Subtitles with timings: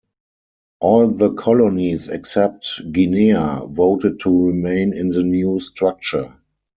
[0.79, 6.37] All the colonies except Guinea voted to remain in the new structure.